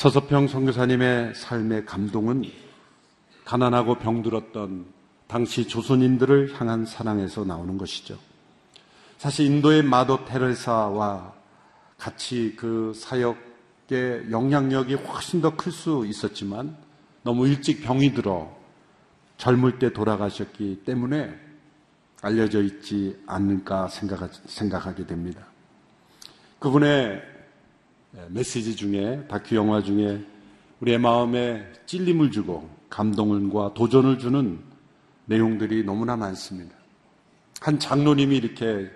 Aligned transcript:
서서평 0.00 0.48
선교사님의 0.48 1.34
삶의 1.34 1.84
감동은 1.84 2.44
가난하고 3.44 3.96
병들었던 3.96 4.86
당시 5.26 5.68
조선인들을 5.68 6.58
향한 6.58 6.86
사랑에서 6.86 7.44
나오는 7.44 7.76
것이죠. 7.76 8.16
사실 9.18 9.44
인도의 9.44 9.82
마도 9.82 10.24
테레사와 10.24 11.34
같이 11.98 12.54
그 12.56 12.94
사역의 12.96 14.30
영향력이 14.30 14.94
훨씬 14.94 15.42
더 15.42 15.54
클 15.54 15.70
수 15.70 16.06
있었지만 16.06 16.78
너무 17.22 17.46
일찍 17.46 17.82
병이 17.82 18.14
들어 18.14 18.50
젊을 19.36 19.78
때 19.78 19.92
돌아가셨기 19.92 20.80
때문에 20.86 21.30
알려져 22.22 22.62
있지 22.62 23.22
않을까 23.26 23.88
생각하게 24.46 25.06
됩니다. 25.06 25.44
그분의 26.58 27.29
메시지 28.28 28.74
중에 28.74 29.24
다큐 29.28 29.54
영화 29.56 29.82
중에 29.82 30.24
우리의 30.80 30.98
마음에 30.98 31.70
찔림을 31.86 32.30
주고 32.30 32.68
감동과 32.88 33.74
도전을 33.74 34.18
주는 34.18 34.58
내용들이 35.26 35.84
너무나 35.84 36.16
많습니다. 36.16 36.74
한 37.60 37.78
장로님이 37.78 38.36
이렇게 38.36 38.90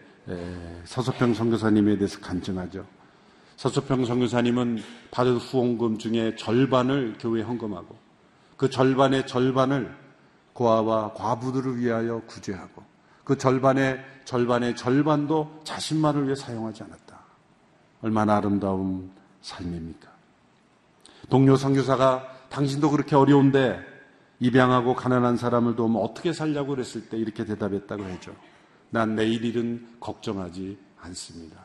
서서평 0.85 1.35
선교사님에 1.35 1.97
대해서 1.97 2.19
간증하죠. 2.21 2.85
서서평 3.57 4.05
선교사님은 4.05 4.83
받은 5.11 5.37
후원금 5.37 5.99
중에 5.99 6.35
절반을 6.37 7.19
교회에 7.21 7.43
헌금하고 7.43 7.97
그 8.57 8.69
절반의 8.71 9.27
절반을 9.27 9.95
고아와 10.55 11.13
과부들을 11.13 11.79
위하여 11.79 12.21
구제하고 12.27 12.83
그 13.23 13.39
절반의 13.39 14.05
절반의 14.25 14.75
절반도 14.75 15.61
자신만을 15.65 16.25
위해 16.25 16.35
사용하지 16.35 16.83
않았다. 16.83 17.04
얼마나 18.05 18.37
아름다운 18.37 19.11
삶입니까? 19.41 20.11
동료 21.31 21.57
선교사가 21.57 22.49
당신도 22.51 22.91
그렇게 22.91 23.17
어려운데 23.17 23.81
입양하고 24.41 24.95
가난한 24.95 25.39
사람을 25.39 25.75
도우면 25.75 26.03
어떻게 26.03 26.35
살려고 26.35 26.75
그랬을 26.75 27.09
때 27.09 27.17
이렇게 27.17 27.47
대답했다고 27.47 28.05
했죠. 28.05 28.37
난 28.91 29.15
내일 29.15 29.43
일은 29.43 29.89
걱정하지 30.01 30.79
않습니다. 31.01 31.65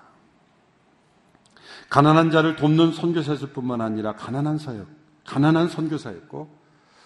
가난한 1.89 2.31
자를 2.31 2.55
돕는 2.55 2.93
선교사였을 2.93 3.49
뿐만 3.49 3.81
아니라 3.81 4.15
가난한 4.15 4.59
사역, 4.59 4.87
가난한 5.25 5.67
선교사였고 5.67 6.49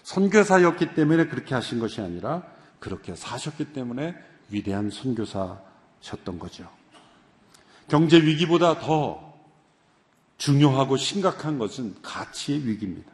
선교사였기 0.03 0.93
때문에 0.93 1.25
그렇게 1.25 1.55
하신 1.55 1.79
것이 1.79 2.01
아니라 2.01 2.43
그렇게 2.79 3.15
사셨기 3.15 3.73
때문에 3.73 4.15
위대한 4.51 4.91
선교사셨던 4.91 6.37
거죠. 6.37 6.82
경제 7.87 8.17
위기보다 8.17 8.79
더 8.79 9.33
중요하고 10.37 10.97
심각한 10.97 11.57
것은 11.57 11.95
가치의 12.01 12.67
위기입니다. 12.67 13.11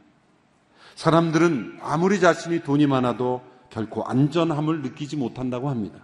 사람들은 0.96 1.80
아무리 1.82 2.20
자신이 2.20 2.64
돈이 2.64 2.88
많아도 2.88 3.42
결코 3.70 4.04
안전함을 4.04 4.82
느끼지 4.82 5.16
못한다고 5.16 5.70
합니다. 5.70 6.00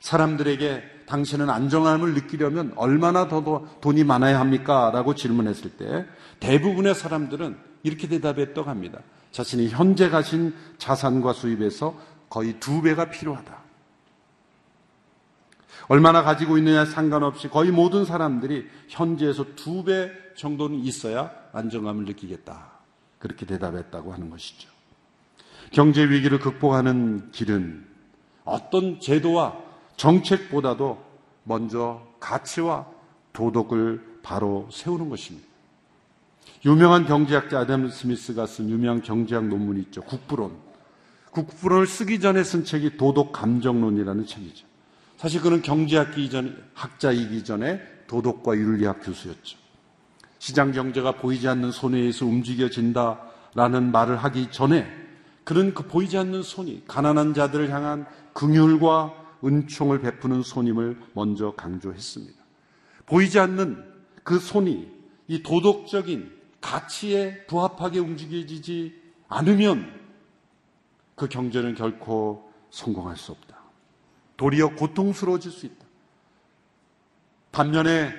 사람들에게 0.00 0.82
당신은 1.06 1.50
안정함을 1.50 2.14
느끼려면 2.14 2.72
얼마나 2.76 3.28
더 3.28 3.66
돈이 3.80 4.04
많아야 4.04 4.40
합니까? 4.40 4.90
라고 4.92 5.14
질문했을 5.14 5.72
때 5.72 6.06
대부분의 6.40 6.94
사람들은 6.94 7.58
이렇게 7.82 8.08
대답했다고 8.08 8.68
합니다. 8.68 9.00
자신이 9.30 9.68
현재 9.68 10.08
가신 10.08 10.54
자산과 10.78 11.32
수입에서 11.32 11.96
거의 12.28 12.58
두 12.60 12.80
배가 12.82 13.10
필요하다. 13.10 13.59
얼마나 15.90 16.22
가지고 16.22 16.56
있느냐 16.56 16.84
상관없이 16.84 17.48
거의 17.48 17.72
모든 17.72 18.04
사람들이 18.04 18.64
현재에서 18.86 19.44
두 19.56 19.82
배 19.82 20.08
정도는 20.36 20.78
있어야 20.84 21.32
안정감을 21.52 22.04
느끼겠다. 22.04 22.70
그렇게 23.18 23.44
대답했다고 23.44 24.12
하는 24.12 24.30
것이죠. 24.30 24.70
경제 25.72 26.08
위기를 26.08 26.38
극복하는 26.38 27.32
길은 27.32 27.84
어떤 28.44 29.00
제도와 29.00 29.58
정책보다도 29.96 31.04
먼저 31.42 32.06
가치와 32.20 32.86
도덕을 33.32 34.20
바로 34.22 34.68
세우는 34.70 35.08
것입니다. 35.08 35.48
유명한 36.64 37.04
경제학자 37.04 37.58
아담 37.58 37.88
스미스가 37.88 38.46
쓴 38.46 38.70
유명한 38.70 39.02
경제학 39.02 39.44
논문이 39.48 39.80
있죠. 39.80 40.02
국부론. 40.02 40.56
국부론을 41.32 41.88
쓰기 41.88 42.20
전에 42.20 42.44
쓴 42.44 42.64
책이 42.64 42.96
도덕 42.96 43.32
감정론이라는 43.32 44.24
책이죠. 44.26 44.69
사실 45.20 45.42
그는 45.42 45.60
경제학기 45.60 46.24
이전 46.24 46.56
학자이기 46.72 47.44
전에 47.44 47.78
도덕과 48.06 48.56
윤리학 48.56 49.04
교수였죠. 49.04 49.58
시장 50.38 50.72
경제가 50.72 51.12
보이지 51.12 51.46
않는 51.46 51.72
손에 51.72 51.98
의해서 51.98 52.24
움직여진다라는 52.24 53.92
말을 53.92 54.16
하기 54.16 54.50
전에 54.50 54.90
그는 55.44 55.74
그 55.74 55.86
보이지 55.86 56.16
않는 56.16 56.42
손이 56.42 56.84
가난한 56.86 57.34
자들을 57.34 57.68
향한 57.68 58.06
긍휼과 58.32 59.12
은총을 59.44 60.00
베푸는 60.00 60.42
손임을 60.42 60.98
먼저 61.12 61.52
강조했습니다. 61.54 62.42
보이지 63.04 63.38
않는 63.40 63.84
그 64.24 64.38
손이 64.38 64.88
이 65.28 65.42
도덕적인 65.42 66.32
가치에 66.62 67.44
부합하게 67.44 67.98
움직여지지 67.98 68.94
않으면 69.28 70.00
그 71.14 71.28
경제는 71.28 71.74
결코 71.74 72.50
성공할 72.70 73.18
수 73.18 73.32
없다. 73.32 73.49
도리어 74.40 74.70
고통스러워질 74.70 75.52
수 75.52 75.66
있다. 75.66 75.84
반면에 77.52 78.10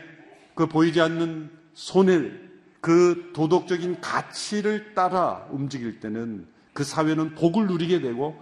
그 0.53 0.67
보이지 0.67 1.01
않는 1.01 1.49
손을 1.73 2.61
그 2.79 3.31
도덕적인 3.33 4.01
가치를 4.01 4.93
따라 4.93 5.47
움직일 5.49 5.99
때는 5.99 6.47
그 6.73 6.83
사회는 6.83 7.33
복을 7.33 7.65
누리게 7.65 8.01
되고 8.01 8.39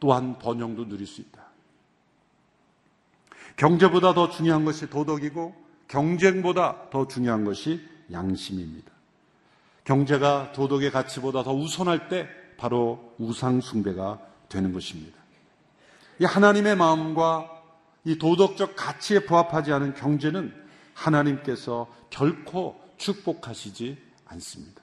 또한 0.00 0.40
번영도 0.40 0.88
누릴 0.88 1.06
수 1.06 1.20
있다. 1.20 1.46
경제보다 3.54 4.12
더 4.12 4.28
중요한 4.28 4.64
것이 4.64 4.90
도덕이고 4.90 5.54
경쟁보다 5.86 6.90
더 6.90 7.06
중요한 7.06 7.44
것이 7.44 7.80
양심입니다. 8.10 8.90
경제가 9.84 10.50
도덕의 10.50 10.90
가치보다 10.90 11.44
더 11.44 11.54
우선할 11.54 12.08
때 12.08 12.28
바로 12.56 13.14
우상숭배가 13.18 14.18
되는 14.48 14.72
것입니다. 14.72 15.19
이 16.20 16.24
하나님의 16.26 16.76
마음과 16.76 17.50
이 18.04 18.18
도덕적 18.18 18.76
가치에 18.76 19.20
부합하지 19.20 19.72
않은 19.72 19.94
경제는 19.94 20.54
하나님께서 20.92 21.90
결코 22.10 22.78
축복하시지 22.98 23.96
않습니다. 24.26 24.82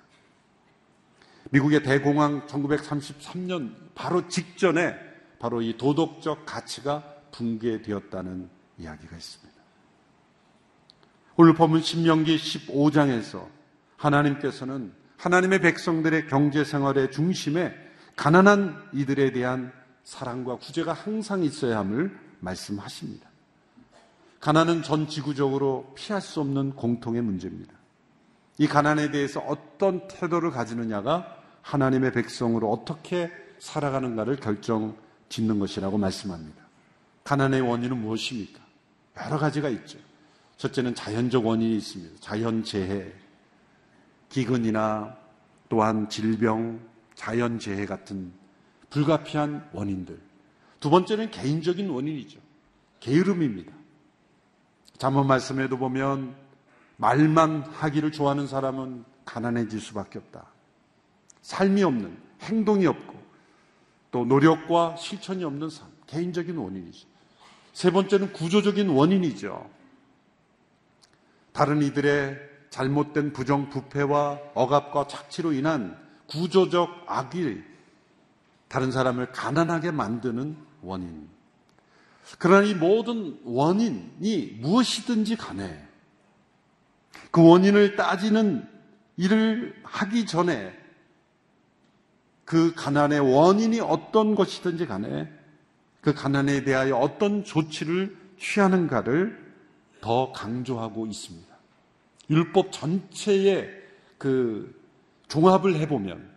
미국의 1.52 1.84
대공황 1.84 2.48
1933년 2.48 3.76
바로 3.94 4.28
직전에 4.28 4.96
바로 5.38 5.62
이 5.62 5.78
도덕적 5.78 6.48
가치가 6.48 7.04
붕괴되었다는 7.32 8.50
이야기가 8.80 9.16
있습니다. 9.16 9.62
오늘 11.36 11.54
보면 11.54 11.84
신명기 11.84 12.36
15장에서 12.36 13.48
하나님께서는 13.96 14.92
하나님의 15.18 15.62
백성들의 15.62 16.28
경제 16.28 16.64
생활의 16.64 17.12
중심에 17.12 17.76
가난한 18.16 18.90
이들에 18.94 19.32
대한 19.32 19.72
사랑과 20.08 20.56
구제가 20.56 20.94
항상 20.94 21.44
있어야 21.44 21.80
함을 21.80 22.18
말씀하십니다. 22.40 23.30
가난은 24.40 24.82
전 24.82 25.10
지구적으로 25.10 25.92
피할 25.96 26.22
수 26.22 26.40
없는 26.40 26.78
공통의 26.78 27.22
문제입니다. 27.22 27.74
이 28.58 28.68
가난에 28.68 29.12
대해서 29.12 29.42
어떤 29.42 30.08
태도를 30.08 30.52
가지느냐가 30.52 31.44
하나님의 31.62 32.14
백성으로 32.14 32.72
어떻게 32.72 33.30
살아가는가를 33.60 34.38
결정 34.38 34.96
짓는 35.28 35.60
것이라고 35.60 35.98
말씀합니다. 35.98 36.64
가난의 37.26 37.60
원인은 37.60 37.98
무엇입니까? 37.98 38.62
여러 39.26 39.38
가지가 39.38 39.68
있죠. 39.68 40.00
첫째는 40.56 40.96
자연적 40.96 41.46
원인이 41.46 41.76
있습니다. 41.76 42.16
자연재해, 42.22 43.12
기근이나 44.30 45.18
또한 45.68 46.08
질병, 46.08 46.80
자연재해 47.16 47.86
같은 47.86 48.47
불가피한 48.90 49.70
원인들. 49.74 50.20
두 50.80 50.90
번째는 50.90 51.32
개인적인 51.32 51.90
원인이죠. 51.90 52.40
게으름입니다. 53.00 53.74
잠언 54.98 55.28
말씀에도 55.28 55.78
보면 55.78 56.36
말만 56.98 57.62
하기를 57.62 58.12
좋아하는 58.12 58.48
사람은 58.48 59.06
가난해질 59.26 59.80
수밖에 59.80 60.20
없다. 60.20 60.48
삶이 61.42 61.84
없는, 61.84 62.18
행동이 62.42 62.88
없고, 62.88 63.18
또 64.12 64.26
노력과 64.26 64.96
실천이 64.96 65.44
없는 65.44 65.70
삶, 65.70 65.88
개인적인 66.08 66.58
원인이죠. 66.58 67.08
세 67.74 67.92
번째는 67.92 68.34
구조적인 68.34 68.90
원인이죠. 68.90 69.70
다른 71.52 71.82
이들의 71.84 72.40
잘못된 72.70 73.34
부정 73.34 73.70
부패와 73.70 74.40
억압과 74.54 75.08
착취로 75.08 75.54
인한 75.54 75.98
구조적 76.28 77.06
악이 77.08 77.64
다른 78.68 78.92
사람을 78.92 79.32
가난하게 79.32 79.92
만드는 79.92 80.58
원인. 80.82 81.30
그러나 82.40 82.66
이 82.66 82.74
모든 82.74 83.40
원인이 83.44 84.58
무엇이든지 84.60 85.38
간에 85.38 85.88
그 87.32 87.42
원인을 87.46 87.96
따지는 87.96 88.68
일을 89.16 89.76
하기 89.84 90.26
전에 90.26 90.78
그 92.46 92.74
가난의 92.76 93.20
원인이 93.20 93.80
어떤 93.80 94.36
것이든지 94.36 94.86
간에 94.88 95.32
그 96.02 96.14
가난에 96.14 96.64
대하여 96.64 96.96
어떤 96.96 97.44
조치를 97.44 98.16
취하는가를 98.40 99.48
더 100.02 100.32
강조하고 100.32 101.08
있습니다. 101.08 101.48
율법 102.30 102.72
전체의 102.72 103.70
그 104.18 104.80
종합을 105.28 105.76
해보면 105.76 106.37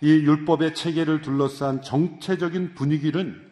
이 0.00 0.10
율법의 0.10 0.74
체계를 0.74 1.22
둘러싼 1.22 1.82
정체적인 1.82 2.74
분위기는 2.74 3.42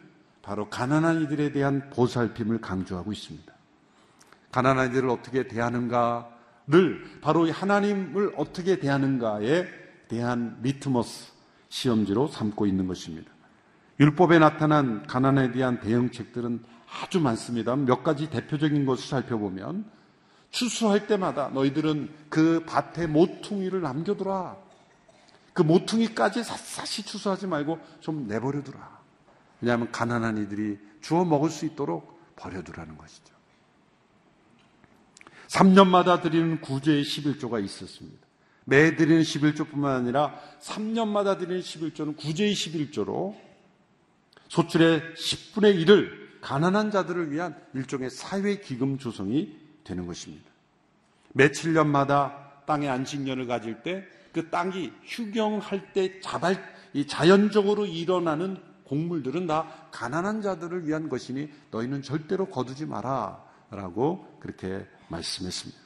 바로 0.41 0.69
가난한 0.69 1.23
이들에 1.23 1.51
대한 1.51 1.89
보살핌을 1.89 2.61
강조하고 2.61 3.11
있습니다. 3.11 3.51
가난한 4.51 4.91
이들을 4.91 5.09
어떻게 5.09 5.47
대하는가를 5.47 7.19
바로 7.21 7.51
하나님을 7.51 8.33
어떻게 8.37 8.79
대하는가에 8.79 9.65
대한 10.07 10.59
리트머스 10.61 11.33
시험지로 11.69 12.27
삼고 12.27 12.67
있는 12.67 12.87
것입니다. 12.87 13.31
율법에 13.99 14.39
나타난 14.39 15.03
가난에 15.07 15.51
대한 15.51 15.79
대응책들은 15.79 16.63
아주 17.01 17.19
많습니다. 17.19 17.75
몇 17.75 18.03
가지 18.03 18.29
대표적인 18.29 18.85
것을 18.85 19.07
살펴보면 19.07 19.85
추수할 20.51 21.07
때마다 21.07 21.49
너희들은 21.49 22.09
그 22.29 22.63
밭에 22.65 23.07
모퉁이를 23.07 23.81
남겨두라. 23.81 24.64
그 25.55 25.61
모퉁이까지 25.61 26.43
샅샅이 26.43 27.03
추수하지 27.03 27.47
말고 27.47 27.79
좀 28.01 28.27
내버려두라. 28.27 28.99
왜냐하면 29.61 29.89
가난한 29.89 30.37
이들이 30.37 30.77
주워 30.99 31.23
먹을 31.23 31.49
수 31.49 31.65
있도록 31.65 32.35
버려두라는 32.35 32.97
것이죠. 32.97 33.33
3년마다 35.47 36.21
드리는 36.21 36.59
구제의 36.59 37.03
11조가 37.03 37.63
있었습니다. 37.63 38.19
매 38.65 38.97
드리는 38.97 39.21
11조뿐만 39.21 39.85
아니라 39.85 40.37
3년마다 40.59 41.39
드리는 41.39 41.61
11조는 41.61 42.17
구제의 42.17 42.53
11조로 42.53 43.33
소출의 44.49 45.13
10분의 45.15 45.85
1을 45.85 46.41
가난한 46.41 46.91
자들을 46.91 47.31
위한 47.31 47.55
일종의 47.73 48.09
사회 48.09 48.59
기금 48.59 48.97
조성이 48.97 49.57
되는 49.85 50.05
것입니다. 50.05 50.51
매 51.31 51.47
7년마다 51.47 52.65
땅의 52.65 52.89
안식년을 52.89 53.47
가질 53.47 53.83
때 53.83 54.05
그 54.35 54.49
땅이 54.49 54.91
휴경할 55.01 55.93
때 55.93 56.19
자발, 56.19 56.61
자연적으로 57.07 57.85
일어나는 57.85 58.57
곡물들은 58.83 59.47
다 59.47 59.87
가난한 59.91 60.41
자들을 60.41 60.85
위한 60.85 61.07
것이니 61.07 61.49
너희는 61.71 62.01
절대로 62.01 62.47
거두지 62.47 62.85
마라. 62.85 63.45
라고 63.71 64.37
그렇게 64.41 64.85
말씀했습니다. 65.07 65.81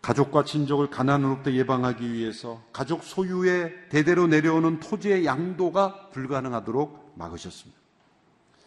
가족과 0.00 0.44
친족을 0.44 0.90
가난으로부터 0.90 1.50
예방하기 1.50 2.12
위해서 2.12 2.62
가족 2.72 3.02
소유의 3.02 3.88
대대로 3.88 4.28
내려오는 4.28 4.78
토지의 4.78 5.26
양도가 5.26 6.10
불가능하도록 6.10 7.14
막으셨습니다. 7.16 7.80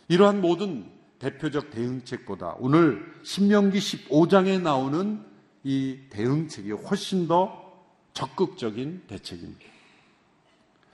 이러한 0.10 0.42
모든 0.42 0.92
대표적 1.20 1.72
대응책보다 1.72 2.58
오늘 2.60 3.14
신명기 3.24 3.80
15장에 3.80 4.62
나오는 4.62 5.24
이 5.64 6.00
대응책이 6.10 6.72
훨씬 6.72 7.28
더 7.28 7.67
적극적인 8.18 9.04
대책입니다. 9.06 9.64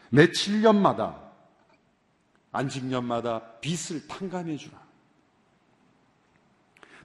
매 0.10 0.26
7년마다 0.28 1.22
안식년마다 2.52 3.62
빚을 3.62 4.08
탕감해 4.10 4.58
주라. 4.58 4.78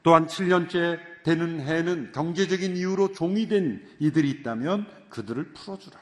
또한 0.02 0.26
7년째 0.26 0.98
되는 1.22 1.60
해는 1.60 2.10
경제적인 2.10 2.76
이유로 2.76 3.12
종이 3.12 3.46
된 3.46 3.86
이들이 4.00 4.28
있다면 4.30 4.88
그들을 5.08 5.52
풀어주라. 5.52 5.96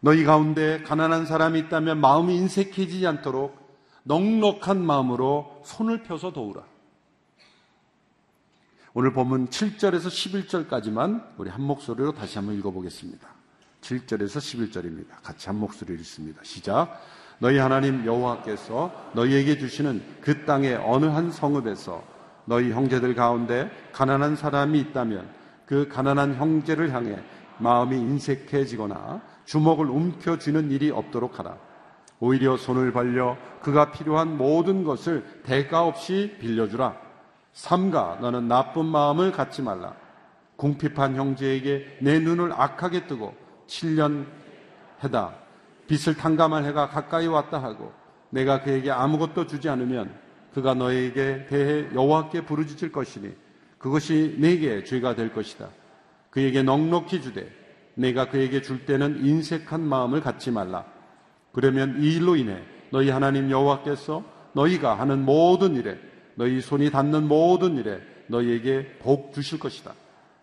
너희 0.00 0.24
가운데 0.24 0.82
가난한 0.82 1.26
사람이 1.26 1.58
있다면 1.60 2.00
마음이 2.00 2.34
인색해지지 2.36 3.06
않도록 3.06 3.78
넉넉한 4.04 4.82
마음으로 4.82 5.62
손을 5.66 6.04
펴서 6.04 6.32
도우라. 6.32 6.71
오늘 8.94 9.14
보면 9.14 9.48
7절에서 9.48 10.68
11절까지만 10.68 11.24
우리 11.38 11.48
한 11.48 11.62
목소리로 11.62 12.12
다시 12.12 12.36
한번 12.36 12.58
읽어보겠습니다. 12.58 13.26
7절에서 13.80 14.36
11절입니다. 14.70 15.22
같이 15.22 15.46
한 15.46 15.56
목소리로 15.56 15.98
읽습니다. 16.00 16.42
시작. 16.44 17.00
너희 17.38 17.56
하나님 17.56 18.04
여호와께서 18.04 19.10
너희에게 19.14 19.56
주시는 19.56 20.02
그 20.20 20.44
땅의 20.44 20.74
어느 20.84 21.06
한 21.06 21.30
성읍에서 21.30 22.04
너희 22.44 22.70
형제들 22.70 23.14
가운데 23.14 23.70
가난한 23.92 24.36
사람이 24.36 24.78
있다면 24.80 25.26
그 25.64 25.88
가난한 25.88 26.34
형제를 26.34 26.92
향해 26.92 27.18
마음이 27.60 27.96
인색해지거나 27.96 29.22
주먹을 29.46 29.86
움켜쥐는 29.88 30.70
일이 30.70 30.90
없도록 30.90 31.38
하라. 31.38 31.56
오히려 32.20 32.58
손을 32.58 32.92
벌려 32.92 33.38
그가 33.62 33.90
필요한 33.90 34.36
모든 34.36 34.84
것을 34.84 35.24
대가 35.44 35.86
없이 35.86 36.36
빌려주라. 36.40 37.11
삼가 37.52 38.18
너는 38.20 38.48
나쁜 38.48 38.86
마음을 38.86 39.32
갖지 39.32 39.62
말라. 39.62 39.94
궁핍한 40.56 41.16
형제에게 41.16 41.98
내 42.00 42.18
눈을 42.18 42.52
악하게 42.52 43.06
뜨고 43.06 43.34
7년 43.66 44.26
해다. 45.02 45.34
빚을 45.86 46.16
탕감할 46.16 46.64
해가 46.64 46.88
가까이 46.88 47.26
왔다 47.26 47.62
하고 47.62 47.92
내가 48.30 48.62
그에게 48.62 48.90
아무것도 48.90 49.46
주지 49.46 49.68
않으면 49.68 50.14
그가 50.54 50.74
너에게 50.74 51.46
대해 51.46 51.86
여호와께 51.94 52.42
부르짖을 52.42 52.92
것이니 52.92 53.34
그것이 53.78 54.36
내게 54.38 54.84
죄가 54.84 55.14
될 55.14 55.32
것이다. 55.32 55.68
그에게 56.30 56.62
넉넉히 56.62 57.20
주되 57.20 57.50
내가 57.94 58.28
그에게 58.28 58.62
줄 58.62 58.86
때는 58.86 59.24
인색한 59.24 59.82
마음을 59.82 60.20
갖지 60.20 60.50
말라. 60.50 60.84
그러면 61.52 62.02
이 62.02 62.14
일로 62.14 62.36
인해 62.36 62.62
너희 62.90 63.10
하나님 63.10 63.50
여호와께서 63.50 64.22
너희가 64.54 64.98
하는 64.98 65.24
모든 65.24 65.74
일에 65.74 65.98
너희 66.34 66.60
손이 66.60 66.90
닿는 66.90 67.28
모든 67.28 67.76
일에 67.76 68.00
너희에게 68.28 68.98
복 68.98 69.32
주실 69.32 69.58
것이다. 69.58 69.94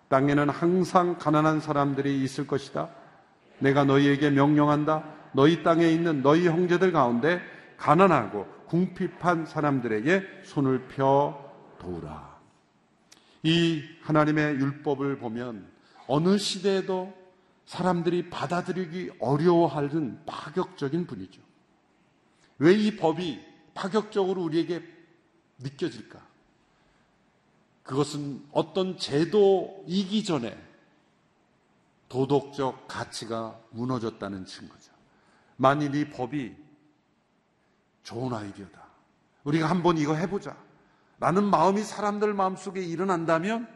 땅에는 0.09 0.49
항상 0.49 1.17
가난한 1.17 1.59
사람들이 1.59 2.23
있을 2.23 2.47
것이다. 2.47 2.89
내가 3.59 3.83
너희에게 3.83 4.29
명령한다. 4.31 5.03
너희 5.33 5.63
땅에 5.63 5.87
있는 5.89 6.21
너희 6.21 6.47
형제들 6.47 6.91
가운데 6.91 7.41
가난하고 7.77 8.47
궁핍한 8.67 9.45
사람들에게 9.45 10.41
손을 10.43 10.87
펴 10.87 11.37
도우라. 11.79 12.37
이 13.43 13.83
하나님의 14.01 14.55
율법을 14.55 15.17
보면 15.19 15.67
어느 16.07 16.37
시대에도 16.37 17.13
사람들이 17.65 18.29
받아들이기 18.29 19.11
어려워하는 19.19 20.19
파격적인 20.25 21.05
분이죠. 21.05 21.41
왜 22.57 22.73
이 22.75 22.97
법이 22.97 23.39
파격적으로 23.73 24.43
우리에게 24.43 24.81
느껴질까? 25.59 26.19
그것은 27.83 28.45
어떤 28.51 28.97
제도이기 28.97 30.23
전에 30.23 30.57
도덕적 32.07 32.87
가치가 32.87 33.59
무너졌다는 33.71 34.45
증거죠. 34.45 34.91
만일 35.57 35.95
이 35.95 36.09
법이 36.09 36.55
좋은 38.03 38.33
아이디어다. 38.33 38.83
우리가 39.43 39.69
한번 39.69 39.97
이거 39.97 40.15
해보자. 40.15 40.55
라는 41.19 41.43
마음이 41.43 41.83
사람들 41.83 42.33
마음속에 42.33 42.81
일어난다면 42.81 43.67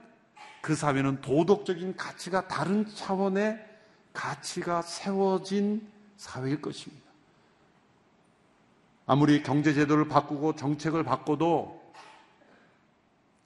그 0.61 0.75
사회는 0.75 1.21
도덕적인 1.21 1.97
가치가 1.97 2.47
다른 2.47 2.87
차원의 2.87 3.63
가치가 4.13 4.81
세워진 4.81 5.87
사회일 6.15 6.61
것입니다. 6.61 7.02
아무리 9.05 9.43
경제제도를 9.43 10.07
바꾸고 10.07 10.55
정책을 10.55 11.03
바꿔도 11.03 11.81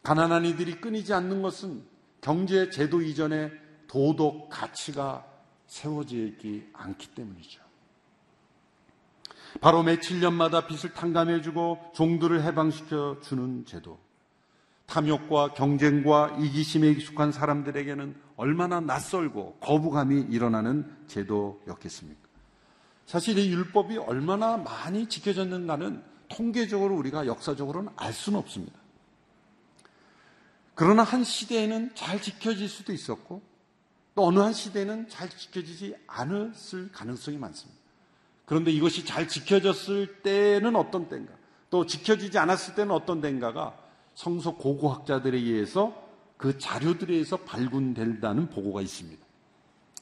가난한 0.04 0.46
이들이 0.46 0.80
끊이지 0.80 1.14
않는 1.14 1.42
것은 1.42 1.84
경제제도 2.22 3.02
이전에 3.02 3.52
도덕 3.88 4.50
가치가 4.50 5.26
세워져 5.66 6.18
있지 6.18 6.70
않기 6.74 7.10
때문이죠. 7.10 7.62
바로 9.60 9.84
매 9.84 9.98
7년마다 9.98 10.68
빚을 10.68 10.94
탕감해주고 10.94 11.92
종들을 11.94 12.44
해방시켜 12.44 13.20
주는 13.22 13.66
제도. 13.66 14.00
탐욕과 14.86 15.54
경쟁과 15.54 16.38
이기심에 16.40 16.90
익숙한 16.92 17.32
사람들에게는 17.32 18.16
얼마나 18.38 18.80
낯설고 18.80 19.58
거부감이 19.60 20.28
일어나는 20.30 20.90
제도였겠습니까? 21.08 22.26
사실 23.08 23.38
이 23.38 23.50
율법이 23.50 23.98
얼마나 23.98 24.58
많이 24.58 25.08
지켜졌는가는 25.08 26.04
통계적으로 26.28 26.96
우리가 26.98 27.26
역사적으로는 27.26 27.90
알 27.96 28.12
수는 28.12 28.38
없습니다. 28.38 28.78
그러나 30.76 31.04
한 31.04 31.24
시대에는 31.24 31.96
잘 31.96 32.22
지켜질 32.22 32.68
수도 32.68 32.92
있었고 32.92 33.42
또 34.14 34.26
어느 34.26 34.40
한 34.40 34.52
시대는 34.52 35.08
잘 35.08 35.30
지켜지지 35.30 35.96
않았을 36.06 36.92
가능성이 36.92 37.38
많습니다. 37.38 37.80
그런데 38.46 38.72
이것이 38.72 39.06
잘 39.06 39.28
지켜졌을 39.28 40.22
때는 40.22 40.76
어떤 40.76 41.08
때인가, 41.08 41.34
또 41.70 41.86
지켜지지 41.86 42.38
않았을 42.38 42.76
때는 42.76 42.92
어떤 42.92 43.22
때인가가 43.22 43.78
성서 44.16 44.56
고고학자들에 44.56 45.38
의해서 45.38 45.96
그 46.36 46.60
자료들에 46.60 47.14
의해서 47.14 47.38
발굴된다는 47.38 48.50
보고가 48.50 48.82
있습니다. 48.82 49.26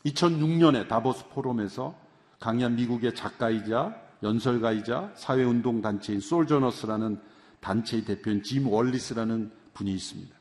2006년에 0.06 0.88
다보스 0.88 1.28
포럼에서 1.30 2.05
강의한 2.40 2.76
미국의 2.76 3.16
작가이자 3.16 3.96
연설가이자 4.24 5.14
사회운동 5.16 5.82
단체인 5.82 6.20
솔저너스라는 6.20 7.20
단체의 7.60 8.06
대표인 8.06 8.44
짐 8.44 8.68
월리스라는 8.68 9.52
분이 9.74 9.94
있습니다. 9.94 10.36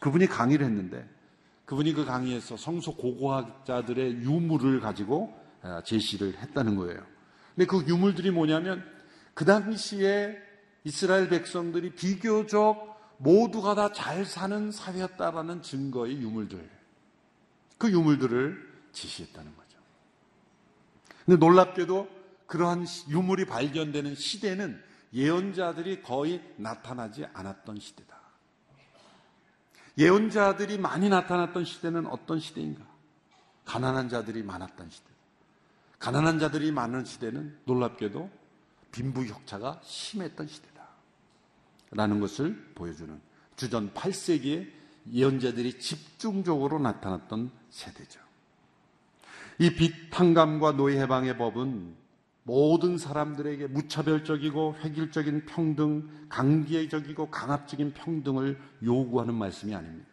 그분이 0.00 0.26
강의를 0.26 0.66
했는데 0.66 1.08
그분이 1.66 1.92
그 1.92 2.04
강의에서 2.04 2.56
성소 2.56 2.96
고고학자들의 2.96 4.22
유물을 4.22 4.80
가지고 4.80 5.38
아, 5.62 5.82
제시를 5.84 6.36
했다는 6.38 6.76
거예요. 6.76 7.00
근데 7.54 7.66
그 7.66 7.84
유물들이 7.86 8.30
뭐냐면 8.30 8.82
그 9.34 9.44
당시에 9.44 10.36
이스라엘 10.84 11.28
백성들이 11.28 11.94
비교적 11.94 12.90
모두가 13.18 13.74
다 13.74 13.92
잘 13.92 14.24
사는 14.24 14.72
사회였다라는 14.72 15.62
증거의 15.62 16.16
유물들. 16.22 16.68
그 17.76 17.90
유물들을 17.90 18.70
지시했다는 18.92 19.54
거죠. 19.54 19.59
근데 21.26 21.38
놀랍게도 21.38 22.08
그러한 22.46 22.86
유물이 23.08 23.46
발견되는 23.46 24.14
시대는 24.14 24.82
예언자들이 25.12 26.02
거의 26.02 26.42
나타나지 26.56 27.26
않았던 27.32 27.78
시대다. 27.80 28.20
예언자들이 29.98 30.78
많이 30.78 31.08
나타났던 31.08 31.64
시대는 31.64 32.06
어떤 32.06 32.40
시대인가? 32.40 32.84
가난한 33.64 34.08
자들이 34.08 34.42
많았던 34.42 34.90
시대. 34.90 35.08
가난한 35.98 36.38
자들이 36.38 36.72
많은 36.72 37.04
시대는 37.04 37.58
놀랍게도 37.66 38.30
빈부격차가 38.92 39.80
심했던 39.84 40.48
시대다. 40.48 40.88
라는 41.92 42.20
것을 42.20 42.72
보여주는 42.74 43.20
주전 43.56 43.92
8세기에 43.92 44.70
예언자들이 45.12 45.78
집중적으로 45.78 46.78
나타났던 46.78 47.50
세대죠. 47.70 48.20
이 49.60 49.74
비탕감과 49.74 50.72
노예 50.72 51.02
해방의 51.02 51.36
법은 51.36 51.94
모든 52.44 52.96
사람들에게 52.96 53.66
무차별적이고 53.66 54.76
획일적인 54.82 55.44
평등, 55.44 56.08
강제적이고 56.30 57.30
강압적인 57.30 57.92
평등을 57.92 58.58
요구하는 58.82 59.34
말씀이 59.34 59.74
아닙니다. 59.74 60.08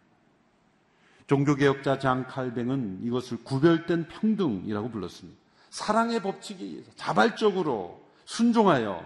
종교개혁자 1.28 1.98
장 1.98 2.26
칼뱅은 2.26 3.00
이것을 3.04 3.42
구별된 3.42 4.08
평등이라고 4.08 4.90
불렀습니다. 4.90 5.40
사랑의 5.70 6.20
의해서 6.60 6.90
자발적으로 6.94 8.02
순종하여 8.26 9.02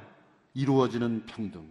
이루어지는 0.55 1.25
평등. 1.27 1.69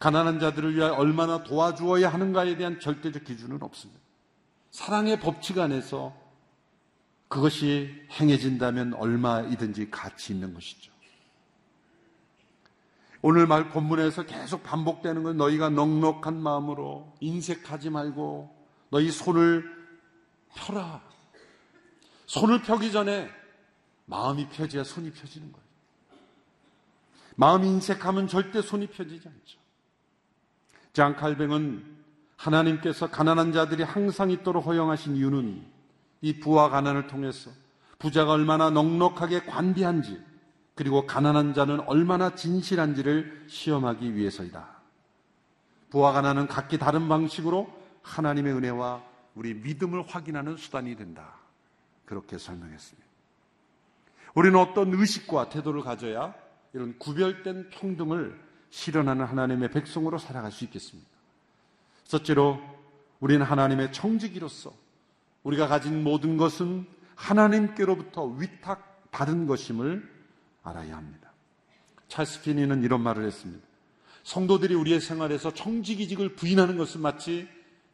가난한 0.00 0.40
자들을 0.40 0.74
위하여 0.74 0.94
얼마나 0.94 1.44
도와주어야 1.44 2.08
하는가에 2.08 2.56
대한 2.56 2.80
절대적 2.80 3.22
기준은 3.22 3.62
없습니다. 3.62 4.00
사랑의 4.72 5.20
법칙 5.20 5.60
안에서 5.60 6.29
그것이 7.30 7.94
행해진다면 8.10 8.94
얼마이든지 8.94 9.90
가치 9.90 10.32
있는 10.32 10.52
것이죠. 10.52 10.90
오늘 13.22 13.46
말 13.46 13.68
본문에서 13.68 14.24
계속 14.24 14.64
반복되는 14.64 15.22
건 15.22 15.36
너희가 15.36 15.68
넉넉한 15.70 16.42
마음으로 16.42 17.14
인색하지 17.20 17.90
말고 17.90 18.52
너희 18.90 19.12
손을 19.12 19.64
펴라. 20.56 21.00
손을 22.26 22.62
펴기 22.62 22.90
전에 22.90 23.30
마음이 24.06 24.48
펴져야 24.48 24.82
손이 24.82 25.12
펴지는 25.12 25.52
거예요. 25.52 25.66
마음이 27.36 27.68
인색하면 27.68 28.26
절대 28.26 28.60
손이 28.60 28.88
펴지지 28.88 29.28
않죠. 29.28 29.58
장 30.92 31.14
칼뱅은 31.14 31.96
하나님께서 32.36 33.08
가난한 33.08 33.52
자들이 33.52 33.84
항상 33.84 34.32
있도록 34.32 34.66
허용하신 34.66 35.14
이유는 35.14 35.79
이 36.20 36.38
부와 36.40 36.68
가난을 36.68 37.06
통해서 37.06 37.50
부자가 37.98 38.32
얼마나 38.32 38.70
넉넉하게 38.70 39.44
관대한지 39.44 40.20
그리고 40.74 41.06
가난한 41.06 41.54
자는 41.54 41.80
얼마나 41.80 42.34
진실한지를 42.34 43.44
시험하기 43.48 44.14
위해서이다. 44.14 44.80
부와 45.90 46.12
가난은 46.12 46.46
각기 46.46 46.78
다른 46.78 47.08
방식으로 47.08 47.70
하나님의 48.02 48.54
은혜와 48.54 49.02
우리 49.34 49.54
믿음을 49.54 50.02
확인하는 50.06 50.56
수단이 50.56 50.96
된다. 50.96 51.34
그렇게 52.04 52.38
설명했습니다. 52.38 53.08
우리는 54.34 54.58
어떤 54.58 54.92
의식과 54.94 55.48
태도를 55.48 55.82
가져야 55.82 56.34
이런 56.72 56.98
구별된 56.98 57.70
평등을 57.70 58.40
실현하는 58.70 59.26
하나님의 59.26 59.70
백성으로 59.70 60.18
살아갈 60.18 60.52
수 60.52 60.64
있겠습니까? 60.64 61.10
첫째로 62.04 62.60
우리는 63.18 63.44
하나님의 63.44 63.92
청지기로서 63.92 64.72
우리가 65.42 65.68
가진 65.68 66.02
모든 66.02 66.36
것은 66.36 66.86
하나님께로부터 67.14 68.26
위탁받은 68.26 69.46
것임을 69.46 70.08
알아야 70.62 70.96
합니다. 70.96 71.32
찰스 72.08 72.42
피니는 72.42 72.82
이런 72.82 73.02
말을 73.02 73.24
했습니다. 73.24 73.64
성도들이 74.22 74.74
우리의 74.74 75.00
생활에서 75.00 75.52
청지기직을 75.52 76.36
부인하는 76.36 76.76
것은 76.76 77.00
마치 77.00 77.48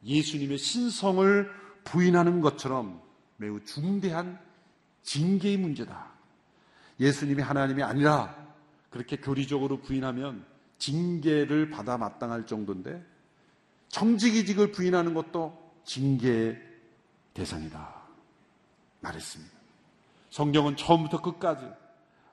예수님의 0.05 0.59
신성을 0.59 1.51
부인하는 1.85 2.41
것처럼 2.41 3.01
매우 3.37 3.63
중대한 3.65 4.39
징계의 5.03 5.57
문제다. 5.59 6.11
예수님이 6.99 7.43
하나님이 7.43 7.83
아니라 7.83 8.35
그렇게 8.91 9.17
교리적으로 9.17 9.81
부인하면 9.81 10.45
징계를 10.79 11.71
받아 11.71 11.97
마땅할 11.99 12.47
정도인데 12.47 13.05
청지기직을 13.89 14.73
부인하는 14.73 15.15
것도 15.15 15.57
징계의 15.85 16.61
대상이다. 17.37 17.95
말했습니다. 19.01 19.55
성경은 20.31 20.77
처음부터 20.77 21.21
끝까지 21.21 21.67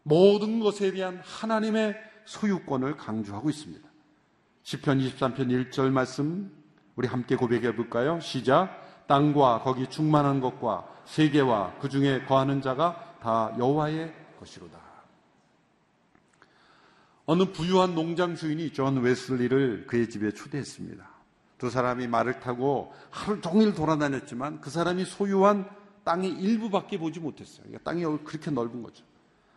모든 0.04 0.60
것에 0.60 0.92
대한 0.92 1.22
하나님의 1.24 1.96
소유권을 2.26 2.96
강조하고 2.96 3.50
있습니다. 3.50 3.88
시편 4.64 5.12
24편 5.18 5.72
1절 5.72 5.92
말씀 5.92 6.52
우리 6.96 7.08
함께 7.08 7.36
고백해 7.36 7.76
볼까요? 7.76 8.20
시작. 8.22 8.82
땅과 9.08 9.62
거기 9.64 9.88
충만한 9.90 10.40
것과 10.40 10.88
세계와 11.06 11.78
그 11.80 11.90
중에 11.90 12.24
거하는 12.24 12.62
자가 12.62 13.18
다 13.22 13.54
여호와의 13.60 14.14
것이로다. 14.40 14.80
어느 17.26 17.44
부유한 17.52 17.94
농장 17.94 18.36
주인이 18.36 18.72
존 18.72 19.02
웨슬리를 19.02 19.88
그의 19.88 20.10
집에 20.10 20.32
초대했습니다. 20.32 21.13
두 21.64 21.70
사람이 21.70 22.08
말을 22.08 22.42
타고 22.42 22.94
하루 23.10 23.40
종일 23.40 23.74
돌아다녔지만 23.74 24.60
그 24.60 24.70
사람이 24.70 25.06
소유한 25.06 25.66
땅의 26.04 26.32
일부밖에 26.32 26.98
보지 26.98 27.22
못했어요. 27.22 27.64
그러니까 27.64 27.90
땅이 27.90 28.04
그렇게 28.26 28.52
넓은 28.52 28.84
거죠. 28.84 29.06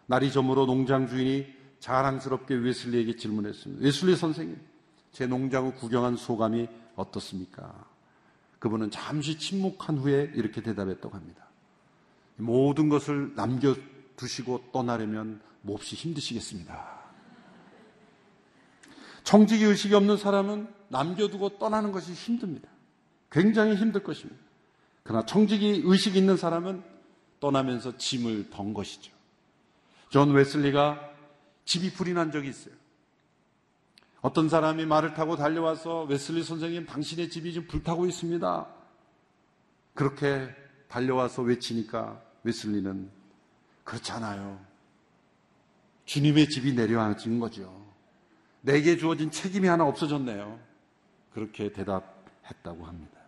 날이 0.06 0.30
저물어 0.30 0.66
농장 0.66 1.08
주인이 1.08 1.52
자랑스럽게 1.80 2.54
웨슬리에게 2.54 3.16
질문했습니다. 3.16 3.84
웨슬리 3.84 4.14
선생님, 4.14 4.56
제 5.10 5.26
농장을 5.26 5.74
구경한 5.74 6.14
소감이 6.14 6.68
어떻습니까? 6.94 7.74
그분은 8.60 8.92
잠시 8.92 9.36
침묵한 9.36 9.98
후에 9.98 10.30
이렇게 10.36 10.62
대답했다고 10.62 11.12
합니다. 11.12 11.48
모든 12.36 12.88
것을 12.88 13.34
남겨두시고 13.34 14.66
떠나려면 14.70 15.40
몹시 15.62 15.96
힘드시겠습니다. 15.96 16.86
청지기 19.24 19.64
의식이 19.64 19.92
없는 19.96 20.18
사람은 20.18 20.75
남겨두고 20.88 21.58
떠나는 21.58 21.92
것이 21.92 22.12
힘듭니다. 22.12 22.68
굉장히 23.30 23.74
힘들 23.74 24.02
것입니다. 24.02 24.40
그러나 25.02 25.24
청지기 25.24 25.82
의식이 25.84 26.18
있는 26.18 26.36
사람은 26.36 26.82
떠나면서 27.40 27.96
짐을 27.96 28.50
던 28.50 28.74
것이죠. 28.74 29.12
존 30.08 30.32
웨슬리가 30.32 31.10
집이 31.64 31.92
불이 31.92 32.12
난 32.12 32.30
적이 32.32 32.48
있어요. 32.48 32.74
어떤 34.20 34.48
사람이 34.48 34.86
말을 34.86 35.14
타고 35.14 35.36
달려와서 35.36 36.04
웨슬리 36.04 36.42
선생님 36.42 36.86
당신의 36.86 37.28
집이 37.28 37.52
지금 37.52 37.68
불타고 37.68 38.06
있습니다. 38.06 38.66
그렇게 39.94 40.48
달려와서 40.88 41.42
외치니까 41.42 42.22
웨슬리는 42.42 43.10
그렇잖아요. 43.84 44.64
주님의 46.06 46.48
집이 46.48 46.74
내려앉은 46.74 47.38
거죠. 47.40 47.86
내게 48.62 48.96
주어진 48.96 49.30
책임이 49.30 49.68
하나 49.68 49.84
없어졌네요. 49.86 50.58
그렇게 51.36 51.70
대답했다고 51.70 52.86
합니다. 52.86 53.20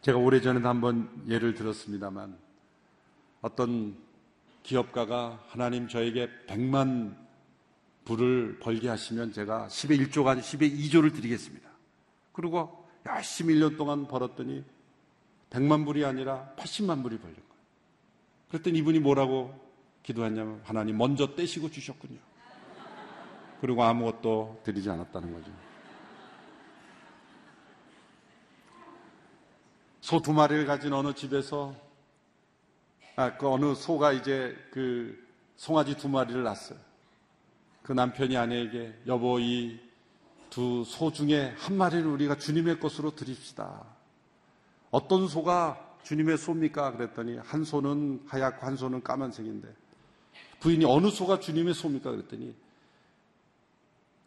제가 0.00 0.16
오래전에도 0.16 0.66
한번 0.66 1.22
예를 1.28 1.52
들었습니다만 1.52 2.38
어떤 3.42 3.94
기업가가 4.62 5.44
하나님 5.48 5.86
저에게 5.86 6.30
100만 6.46 7.14
불을 8.06 8.58
벌게 8.58 8.88
하시면 8.88 9.32
제가 9.32 9.66
10의 9.68 10.08
1조가 10.08 10.28
아니라 10.28 10.46
10의 10.46 10.74
2조를 10.78 11.14
드리겠습니다. 11.14 11.68
그리고 12.32 12.88
열심히 13.04 13.54
1년 13.56 13.76
동안 13.76 14.08
벌었더니 14.08 14.64
100만 15.50 15.84
불이 15.84 16.06
아니라 16.06 16.54
80만 16.56 17.02
불이 17.02 17.18
벌린 17.18 17.34
거예요. 17.34 17.54
그랬더니 18.48 18.78
이분이 18.78 19.00
뭐라고 19.00 19.54
기도했냐면 20.02 20.62
하나님 20.64 20.96
먼저 20.96 21.34
떼시고 21.34 21.70
주셨군요. 21.70 22.18
그리고 23.60 23.84
아무것도 23.84 24.62
드리지 24.64 24.88
않았다는 24.88 25.30
거죠. 25.34 25.73
소 30.04 30.20
두 30.20 30.34
마리를 30.34 30.66
가진 30.66 30.92
어느 30.92 31.14
집에서 31.14 31.74
아, 33.16 33.38
그 33.38 33.48
어느 33.48 33.74
소가 33.74 34.12
이제 34.12 34.54
그 34.70 35.18
송아지 35.56 35.96
두 35.96 36.10
마리를 36.10 36.42
낳았어요. 36.42 36.78
그 37.82 37.92
남편이 37.92 38.36
아내에게 38.36 38.94
여보 39.06 39.38
이 39.40 39.80
두 40.50 40.84
소 40.84 41.10
중에 41.10 41.54
한 41.56 41.76
마리를 41.78 42.04
우리가 42.06 42.36
주님의 42.36 42.78
것으로 42.80 43.16
드립시다. 43.16 43.82
어떤 44.90 45.26
소가 45.26 45.96
주님의 46.04 46.36
소입니까? 46.36 46.92
그랬더니 46.92 47.38
한 47.38 47.64
소는 47.64 48.24
하얗고 48.28 48.66
한 48.66 48.76
소는 48.76 49.02
까만색인데 49.02 49.74
부인이 50.60 50.84
어느 50.84 51.08
소가 51.08 51.40
주님의 51.40 51.72
소입니까? 51.72 52.10
그랬더니 52.10 52.54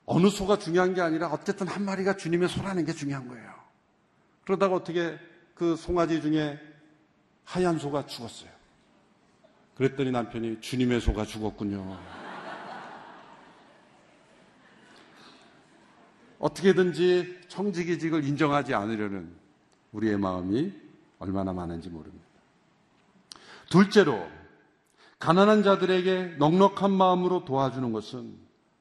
어느 0.07 0.27
소가 0.29 0.57
중요한 0.57 0.95
게 0.95 1.01
아니라 1.01 1.27
어쨌든 1.27 1.67
한 1.67 1.85
마리가 1.85 2.17
주님의 2.17 2.49
소라는 2.49 2.83
게 2.83 2.93
중요한 2.93 3.27
거예요. 3.27 3.53
그러다가 4.43 4.75
어떻게 4.75 5.17
그 5.57 5.75
송아지 5.75 6.21
중에 6.21 6.59
하얀 7.43 7.79
소가 7.79 8.05
죽었어요. 8.05 8.49
그랬더니 9.75 10.11
남편이 10.11 10.61
주님의 10.61 11.01
소가 11.01 11.25
죽었군요. 11.25 11.97
어떻게든지 16.39 17.41
청지기직을 17.47 18.23
인정하지 18.23 18.75
않으려는 18.75 19.35
우리의 19.91 20.19
마음이 20.19 20.71
얼마나 21.17 21.53
많은지 21.53 21.89
모릅니다. 21.89 22.25
둘째로, 23.71 24.27
가난한 25.17 25.63
자들에게 25.63 26.35
넉넉한 26.37 26.91
마음으로 26.91 27.45
도와주는 27.45 27.91
것은 27.91 28.37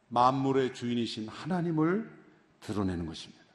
만물의 0.09 0.75
주인이신 0.75 1.28
하나님을 1.28 2.11
드러내는 2.61 3.06
것입니다. 3.06 3.46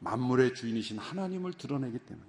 만물의 0.00 0.54
주인이신 0.54 0.98
하나님을 0.98 1.54
드러내기 1.54 1.98
때문에. 1.98 2.28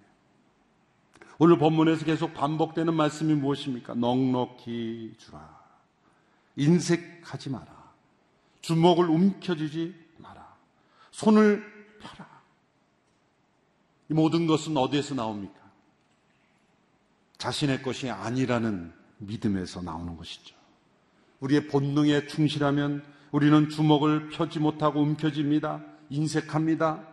오늘 1.39 1.57
본문에서 1.57 2.05
계속 2.05 2.33
반복되는 2.33 2.93
말씀이 2.93 3.33
무엇입니까? 3.33 3.95
넉넉히 3.95 5.15
주라. 5.17 5.59
인색하지 6.55 7.49
마라. 7.49 7.65
주먹을 8.61 9.09
움켜쥐지 9.09 9.95
마라. 10.19 10.55
손을 11.09 11.63
펴라. 11.99 12.29
이 14.09 14.13
모든 14.13 14.45
것은 14.45 14.77
어디에서 14.77 15.15
나옵니까? 15.15 15.59
자신의 17.37 17.81
것이 17.81 18.09
아니라는 18.09 18.93
믿음에서 19.17 19.81
나오는 19.81 20.15
것이죠. 20.15 20.55
우리의 21.39 21.67
본능에 21.67 22.27
충실하면 22.27 23.03
우리는 23.31 23.69
주먹을 23.69 24.29
펴지 24.29 24.59
못하고 24.59 25.01
움켜집니다. 25.01 25.83
인색합니다. 26.09 27.10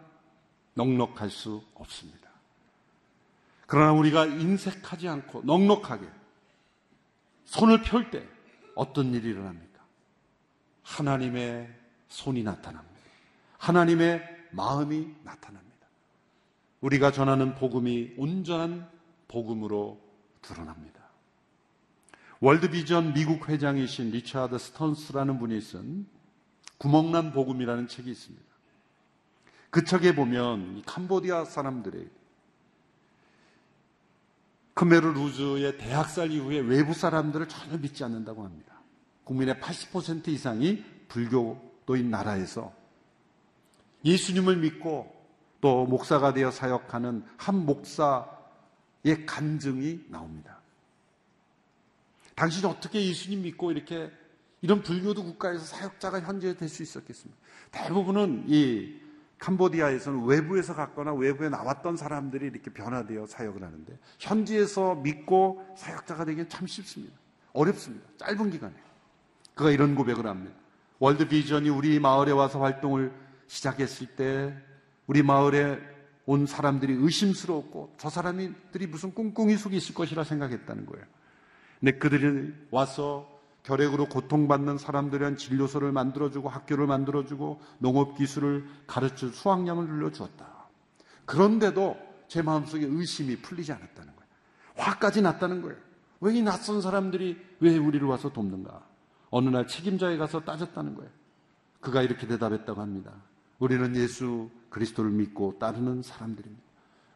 넉넉할 0.78 1.28
수 1.28 1.62
없습니다. 1.74 2.30
그러나 3.66 3.92
우리가 3.92 4.26
인색하지 4.26 5.08
않고 5.08 5.42
넉넉하게 5.42 6.06
손을 7.44 7.82
펼 7.82 8.10
때 8.10 8.24
어떤 8.76 9.12
일이 9.12 9.30
일어납니까? 9.30 9.82
하나님의 10.84 11.68
손이 12.08 12.44
나타납니다. 12.44 12.96
하나님의 13.58 14.22
마음이 14.52 15.14
나타납니다. 15.24 15.68
우리가 16.80 17.10
전하는 17.10 17.56
복음이 17.56 18.14
온전한 18.16 18.88
복음으로 19.26 20.00
드러납니다. 20.40 21.00
월드비전 22.40 23.14
미국 23.14 23.48
회장이신 23.48 24.12
리차드 24.12 24.56
스턴스라는 24.58 25.40
분이 25.40 25.60
쓴 25.60 26.06
구멍난 26.78 27.32
복음이라는 27.32 27.88
책이 27.88 28.08
있습니다. 28.12 28.47
그 29.70 29.84
책에 29.84 30.14
보면 30.14 30.82
캄보디아 30.86 31.44
사람들의 31.44 32.08
크메르 34.74 35.08
루즈의 35.08 35.76
대학살 35.76 36.30
이후에 36.30 36.60
외부 36.60 36.94
사람들을 36.94 37.48
전혀 37.48 37.76
믿지 37.78 38.04
않는다고 38.04 38.44
합니다. 38.44 38.80
국민의 39.24 39.56
80% 39.56 40.28
이상이 40.28 40.84
불교도인 41.08 42.10
나라에서 42.10 42.72
예수님을 44.04 44.56
믿고 44.58 45.12
또 45.60 45.84
목사가 45.84 46.32
되어 46.32 46.50
사역하는 46.52 47.24
한 47.36 47.66
목사의 47.66 49.26
간증이 49.26 50.04
나옵니다. 50.08 50.60
당신이 52.36 52.70
어떻게 52.70 53.04
예수님 53.04 53.42
믿고 53.42 53.72
이렇게 53.72 54.12
이런 54.62 54.82
불교도 54.82 55.24
국가에서 55.24 55.64
사역자가 55.64 56.20
현재 56.20 56.56
될 56.56 56.68
수 56.68 56.84
있었겠습니까? 56.84 57.40
대부분은 57.72 58.44
이 58.46 59.07
캄보디아에서는 59.38 60.24
외부에서 60.24 60.74
갔거나 60.74 61.14
외부에 61.14 61.48
나왔던 61.48 61.96
사람들이 61.96 62.46
이렇게 62.46 62.72
변화되어 62.72 63.26
사역을 63.26 63.62
하는데 63.62 63.98
현지에서 64.18 64.96
믿고 64.96 65.64
사역자가 65.76 66.24
되기는 66.24 66.48
참 66.48 66.66
쉽습니다. 66.66 67.14
어렵습니다. 67.52 68.06
짧은 68.18 68.50
기간에. 68.50 68.74
그가 69.54 69.70
이런 69.70 69.94
고백을 69.94 70.26
합니다. 70.26 70.54
월드 70.98 71.28
비전이 71.28 71.68
우리 71.68 71.98
마을에 72.00 72.32
와서 72.32 72.60
활동을 72.60 73.12
시작했을 73.46 74.08
때 74.08 74.54
우리 75.06 75.22
마을에 75.22 75.78
온 76.26 76.46
사람들이 76.46 76.92
의심스러웠고 76.92 77.94
저 77.96 78.10
사람들이 78.10 78.86
무슨 78.86 79.14
꿍꿍이 79.14 79.56
속에 79.56 79.76
있을 79.76 79.94
것이라 79.94 80.24
생각했다는 80.24 80.86
거예요. 80.86 81.06
근데 81.80 81.92
그들이 81.92 82.52
와서 82.70 83.37
결핵으로 83.62 84.06
고통받는 84.06 84.78
사람들에 84.78 85.18
대한 85.18 85.36
진료소를 85.36 85.92
만들어주고 85.92 86.48
학교를 86.48 86.86
만들어주고 86.86 87.60
농업 87.78 88.16
기술을 88.16 88.64
가르쳐 88.86 89.28
수학량을 89.28 89.86
늘려주었다. 89.88 90.46
그런데도 91.26 91.96
제 92.28 92.42
마음속에 92.42 92.86
의심이 92.86 93.36
풀리지 93.36 93.72
않았다는 93.72 94.14
거예요. 94.14 94.28
화까지 94.76 95.22
났다는 95.22 95.62
거예요. 95.62 95.76
왜 96.20 96.34
이 96.34 96.42
낯선 96.42 96.80
사람들이 96.80 97.36
왜 97.60 97.76
우리를 97.76 98.06
와서 98.06 98.32
돕는가? 98.32 98.82
어느 99.30 99.48
날 99.50 99.66
책임자에 99.66 100.16
가서 100.16 100.40
따졌다는 100.40 100.94
거예요. 100.94 101.10
그가 101.80 102.02
이렇게 102.02 102.26
대답했다고 102.26 102.80
합니다. 102.80 103.12
우리는 103.58 103.94
예수 103.96 104.50
그리스도를 104.70 105.10
믿고 105.10 105.58
따르는 105.58 106.02
사람들입니다. 106.02 106.62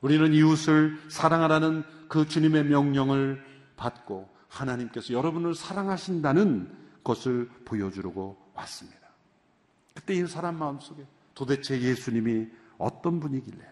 우리는 0.03 0.33
이웃을 0.33 0.99
사랑하라는 1.09 1.85
그 2.09 2.27
주님의 2.27 2.65
명령을 2.65 3.43
받고 3.77 4.29
하나님께서 4.53 5.15
여러분을 5.15 5.55
사랑하신다는 5.55 7.01
것을 7.03 7.49
보여주려고 7.65 8.37
왔습니다. 8.55 9.01
그때 9.95 10.15
이 10.15 10.27
사람 10.27 10.59
마음속에 10.59 11.05
도대체 11.35 11.81
예수님이 11.81 12.49
어떤 12.79 13.19
분이길래 13.19 13.65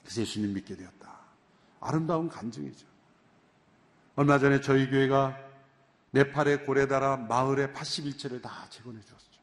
그래서 0.00 0.22
예수님 0.22 0.54
믿게 0.54 0.76
되었다. 0.76 1.18
아름다운 1.80 2.28
간증이죠. 2.28 2.86
얼마 4.16 4.38
전에 4.38 4.60
저희 4.60 4.88
교회가 4.90 5.38
네팔의 6.10 6.64
고레다라 6.64 7.18
마을의 7.18 7.68
81채를 7.68 8.40
다 8.42 8.66
재건해 8.70 9.00
주었죠. 9.02 9.40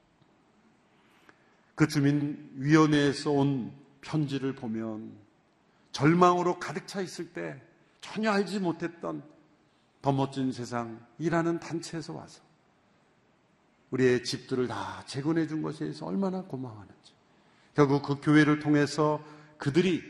그 1.75 1.87
주민위원회에서 1.87 3.31
온 3.31 3.71
편지를 4.01 4.55
보면 4.55 5.15
절망으로 5.91 6.59
가득 6.59 6.87
차 6.87 7.01
있을 7.01 7.31
때 7.31 7.61
전혀 8.01 8.31
알지 8.31 8.59
못했던 8.59 9.23
더 10.05 10.11
멋진 10.11 10.51
세상이라는 10.51 11.59
단체에서 11.59 12.13
와서 12.13 12.39
우리의 13.89 14.23
집들을 14.23 14.67
다 14.67 15.03
재건해 15.07 15.47
준 15.47 15.63
것에 15.63 15.79
대해서 15.79 16.05
얼마나 16.05 16.43
고마워하는지. 16.43 17.13
결국 17.73 18.03
그 18.03 18.21
교회를 18.21 18.59
통해서 18.59 19.19
그들이 19.57 20.03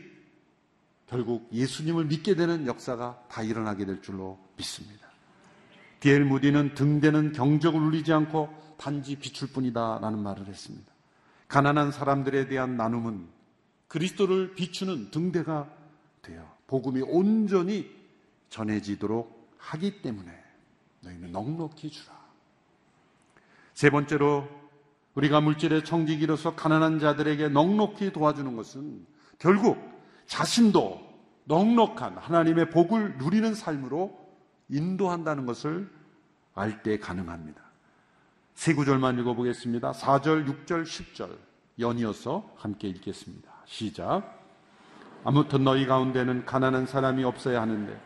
결국 1.06 1.48
예수님을 1.50 2.04
믿게 2.04 2.34
되는 2.34 2.66
역사가 2.66 3.24
다 3.30 3.42
일어나게 3.42 3.86
될 3.86 4.02
줄로 4.02 4.38
믿습니다. 4.58 5.08
디엘 6.00 6.26
무디는 6.26 6.74
등대는 6.74 7.32
경적을 7.32 7.80
울리지 7.80 8.12
않고 8.12 8.50
단지 8.76 9.16
비출 9.16 9.48
뿐이다 9.48 10.00
라는 10.02 10.18
말을 10.18 10.46
했습니다. 10.46 10.92
가난한 11.48 11.90
사람들에 11.90 12.48
대한 12.48 12.76
나눔은 12.76 13.28
그리스도를 13.88 14.56
비추는 14.56 15.10
등대가 15.10 15.70
되어 16.20 16.54
복음이 16.66 17.00
온전히 17.00 17.90
전해지도록 18.50 19.35
하기 19.66 20.02
때문에 20.02 20.32
너희는 21.00 21.32
넉넉히 21.32 21.90
주라. 21.90 22.14
세 23.74 23.90
번째로 23.90 24.48
우리가 25.14 25.40
물질의 25.40 25.84
청지기로서 25.84 26.54
가난한 26.54 26.98
자들에게 26.98 27.48
넉넉히 27.48 28.12
도와주는 28.12 28.54
것은 28.56 29.06
결국 29.38 29.78
자신도 30.26 31.04
넉넉한 31.44 32.18
하나님의 32.18 32.70
복을 32.70 33.18
누리는 33.18 33.54
삶으로 33.54 34.18
인도한다는 34.68 35.46
것을 35.46 35.90
알 36.54 36.82
때 36.82 36.98
가능합니다. 36.98 37.60
세 38.54 38.72
구절만 38.74 39.18
읽어보겠습니다. 39.18 39.92
4절, 39.92 40.46
6절, 40.46 40.84
10절 40.84 41.36
연이어서 41.78 42.50
함께 42.56 42.88
읽겠습니다. 42.88 43.52
시작. 43.66 44.42
아무튼 45.24 45.64
너희 45.64 45.86
가운데는 45.86 46.46
가난한 46.46 46.86
사람이 46.86 47.24
없어야 47.24 47.60
하는데 47.60 48.00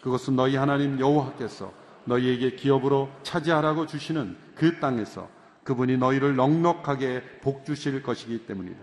그것은 0.00 0.36
너희 0.36 0.56
하나님 0.56 1.00
여호와께서 1.00 1.72
너희에게 2.04 2.56
기업으로 2.56 3.10
차지하라고 3.22 3.86
주시는 3.86 4.36
그 4.54 4.78
땅에서 4.78 5.28
그분이 5.64 5.96
너희를 5.96 6.36
넉넉하게 6.36 7.40
복 7.42 7.64
주실 7.64 8.02
것이기 8.02 8.46
때문이다. 8.46 8.78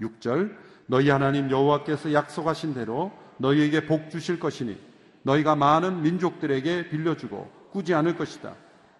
6절 0.00 0.56
너희 0.86 1.10
하나님 1.10 1.50
여호와께서 1.50 2.12
약속하신 2.12 2.74
대로 2.74 3.12
너희에게 3.36 3.86
복 3.86 4.10
주실 4.10 4.40
것이니 4.40 4.78
너희가 5.22 5.54
많은 5.56 6.02
민족들에게 6.02 6.88
빌려주고 6.88 7.50
꾸지 7.70 7.94
않을 7.94 8.16
것이다. 8.16 8.54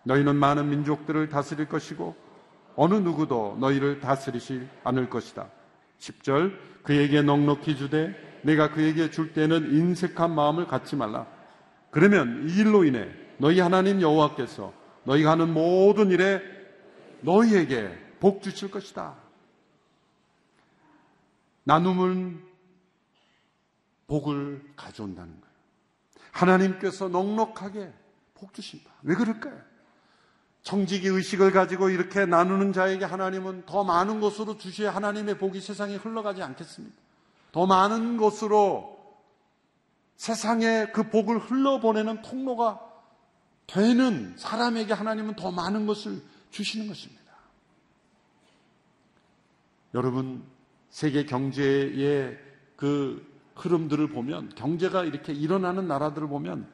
너희는 0.05 0.37
많은 0.37 0.69
민족들을 0.69 1.29
다스릴 1.29 1.69
것이고 1.69 2.15
어느 2.77 2.95
누구도 2.95 3.57
너희를 3.61 4.01
다스리지 4.01 4.67
않을 4.85 5.09
것이다. 5.09 5.49
10절 5.99 6.53
그에게 6.83 7.23
넉넉히 7.23 7.77
주되 7.77 8.15
내가 8.43 8.71
그에게 8.71 9.11
줄 9.11 9.33
때는 9.33 9.73
인색한 9.73 10.35
마음을 10.35 10.67
갖지 10.67 10.97
말라. 10.97 11.27
그러면 11.93 12.49
이 12.49 12.57
일로 12.57 12.85
인해 12.85 13.07
너희 13.37 13.61
하나님 13.61 14.01
여호와께서 14.01 14.73
너희가 15.05 15.33
하는 15.33 15.53
모든 15.53 16.11
일에 16.11 16.41
너희에게 17.21 18.17
복 18.19 18.43
주실 18.43 18.71
것이다. 18.71 19.15
나눔은 21.65 22.43
복을 24.07 24.63
가져온다는 24.75 25.33
거예요. 25.33 25.55
하나님께서 26.33 27.09
넉넉하게 27.09 27.93
복 28.35 28.55
주신다. 28.55 28.91
왜 29.03 29.15
그럴까요? 29.15 29.61
청지기 30.63 31.09
의식을 31.09 31.53
가지고 31.53 31.91
이렇게 31.91 32.25
나누는 32.25 32.73
자에게 32.73 33.05
하나님은 33.05 33.67
더 33.67 33.85
많은 33.85 34.21
것으로 34.21 34.57
주셔야 34.57 34.95
하나님의 34.95 35.37
복이 35.37 35.61
세상에 35.61 35.97
흘러가지 35.97 36.43
않겠습니까? 36.43 36.97
더 37.53 37.67
많은 37.67 38.17
것으로 38.17 38.92
세상에 40.17 40.87
그 40.93 41.11
복을 41.11 41.39
흘러보내는 41.39 42.23
통로가 42.23 42.81
되는 43.67 44.35
사람에게 44.37 44.93
하나님은 44.93 45.35
더 45.37 45.51
많은 45.51 45.87
것을 45.87 46.23
주시는 46.51 46.89
것입니다. 46.89 47.23
여러분, 49.95 50.45
세계 50.91 51.25
경제의 51.25 52.39
그 52.77 53.27
흐름들을 53.57 54.09
보면 54.09 54.55
경제가 54.55 55.05
이렇게 55.05 55.33
일어나는 55.33 55.87
나라들을 55.89 56.29
보면 56.29 56.71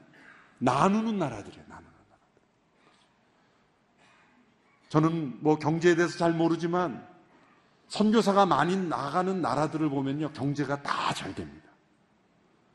나누는 0.59 1.19
나라들이에요. 1.19 1.65
나누는 1.69 1.93
나라들. 2.09 2.27
저는 4.89 5.43
뭐 5.43 5.59
경제에 5.59 5.95
대해서 5.95 6.19
잘 6.19 6.33
모르지만 6.33 7.07
선교사가 7.89 8.47
많이 8.47 8.77
나가는 8.77 9.41
나라들을 9.41 9.89
보면요 9.89 10.33
경제가 10.33 10.83
다 10.83 11.13
잘 11.15 11.35
됩니다. 11.35 11.68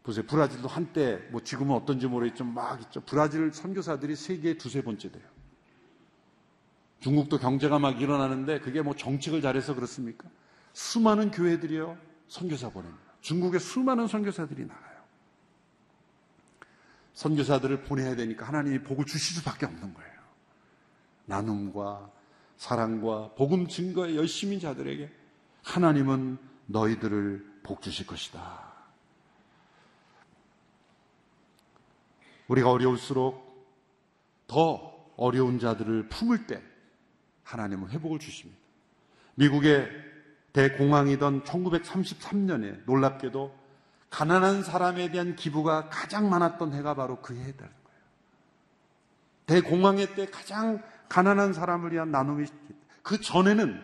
보세요. 0.04 0.26
브라질도 0.26 0.68
한때 0.68 1.18
뭐 1.32 1.42
지금은 1.42 1.76
어떤지 1.76 2.08
모르겠지만 2.08 2.54
막 2.54 2.82
있죠. 2.82 3.02
브라질 3.02 3.52
선교사들이 3.52 4.16
세계 4.16 4.58
두세 4.58 4.84
번째 4.84 5.12
돼요. 5.12 5.24
중국도 7.00 7.38
경제가 7.38 7.80
막 7.80 8.02
일어나는데 8.02 8.60
그게 8.60 8.82
뭐 8.82 8.96
정책을 8.96 9.42
잘해서 9.42 9.76
그렇습니까? 9.76 10.30
수많은 10.74 11.32
교회들이요 11.32 11.98
선교사 12.28 12.70
보냅니다. 12.70 13.02
중국에 13.22 13.60
수많은 13.60 14.08
선교사들이 14.08 14.66
나가요. 14.66 14.94
선교사들을 17.14 17.84
보내야 17.84 18.16
되니까 18.16 18.46
하나님이 18.46 18.80
복을 18.84 19.06
주실 19.06 19.38
수밖에 19.38 19.66
없는 19.66 19.94
거예요. 19.94 20.14
나눔과 21.26 22.12
사랑과 22.58 23.34
복음 23.36 23.68
증거에 23.68 24.16
열심히 24.16 24.60
자들에게 24.60 25.10
하나님은 25.64 26.38
너희들을 26.66 27.60
복 27.64 27.82
주실 27.82 28.08
것이다. 28.08 28.73
우리가 32.48 32.72
어려울수록 32.72 33.44
더 34.48 34.94
어려운 35.18 35.60
자들을 35.60 36.10
품을 36.10 36.48
때 36.48 36.62
하나님은 37.44 37.90
회복을 37.90 38.20
주십니다. 38.20 38.60
미국의 39.36 39.90
대공황이던 40.54 41.44
1933년에 41.44 42.86
놀랍게도 42.86 43.54
가난한 44.10 44.64
사람에 44.64 45.10
대한 45.10 45.36
기부가 45.36 45.90
가장 45.90 46.30
많았던 46.30 46.74
해가 46.74 46.94
바로 46.94 47.20
그 47.22 47.34
해라는 47.34 47.56
거예요. 47.58 47.74
대공황의 49.48 50.16
때 50.16 50.28
가장 50.28 50.84
가난한 51.10 51.54
사람을 51.54 51.92
위한 51.92 52.12
나눔이 52.12 52.46
그 53.02 53.20
전에는 53.20 53.82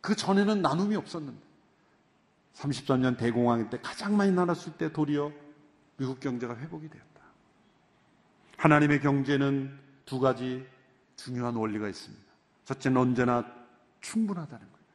그 0.00 0.16
전에는 0.16 0.60
나눔이 0.60 0.96
없었는데 0.96 1.40
33년 2.54 3.16
대공황의 3.16 3.70
때 3.70 3.78
가장 3.80 4.16
많이 4.16 4.32
나눴을 4.32 4.76
때 4.76 4.92
도리어 4.92 5.30
미국 5.96 6.18
경제가 6.18 6.56
회복이 6.56 6.88
되었다. 6.88 7.11
하나님의 8.62 9.00
경제는 9.00 9.76
두 10.04 10.20
가지 10.20 10.64
중요한 11.16 11.56
원리가 11.56 11.88
있습니다. 11.88 12.24
첫째는 12.64 12.96
언제나 12.96 13.44
충분하다는 14.02 14.64
거예요. 14.64 14.86